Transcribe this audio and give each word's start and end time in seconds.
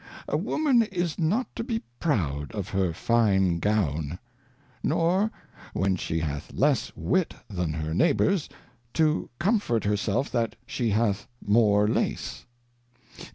A 0.27 0.35
Woman 0.35 0.81
is 0.81 1.19
not 1.19 1.55
to 1.55 1.63
be 1.63 1.83
proud 1.99 2.51
of 2.53 2.69
her 2.69 2.91
fine 2.91 3.59
Gown; 3.59 4.17
nor 4.81 5.29
when 5.73 5.95
she 5.95 6.21
hath 6.21 6.51
less 6.53 6.91
Wit 6.95 7.35
than 7.47 7.73
her 7.73 7.93
Neighbours, 7.93 8.49
to 8.95 9.29
comfort 9.37 9.83
her 9.83 9.95
self 9.95 10.31
that 10.31 10.55
she 10.65 10.89
hath 10.89 11.27
more 11.39 11.87
Lace. 11.87 12.47